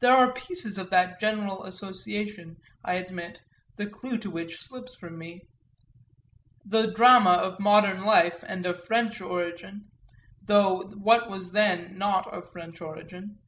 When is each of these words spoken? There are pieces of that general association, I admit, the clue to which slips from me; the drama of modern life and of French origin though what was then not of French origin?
There 0.00 0.10
are 0.12 0.32
pieces 0.32 0.76
of 0.76 0.90
that 0.90 1.20
general 1.20 1.62
association, 1.66 2.56
I 2.84 2.94
admit, 2.94 3.42
the 3.76 3.86
clue 3.86 4.18
to 4.18 4.28
which 4.28 4.60
slips 4.60 4.96
from 4.96 5.16
me; 5.16 5.42
the 6.64 6.88
drama 6.90 7.30
of 7.30 7.60
modern 7.60 8.02
life 8.04 8.42
and 8.44 8.66
of 8.66 8.84
French 8.84 9.20
origin 9.20 9.88
though 10.42 10.86
what 10.98 11.30
was 11.30 11.52
then 11.52 11.96
not 11.96 12.26
of 12.34 12.50
French 12.50 12.80
origin? 12.80 13.38